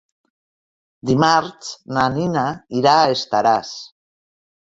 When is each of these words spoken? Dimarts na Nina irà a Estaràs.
Dimarts 1.09 1.69
na 1.99 2.07
Nina 2.15 2.47
irà 2.81 2.95
a 3.03 3.13
Estaràs. 3.19 3.77